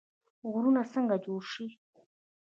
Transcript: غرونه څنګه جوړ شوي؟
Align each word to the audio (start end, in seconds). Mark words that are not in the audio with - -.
غرونه 0.51 0.81
څنګه 0.93 1.15
جوړ 1.25 1.41
شوي؟ 1.51 1.71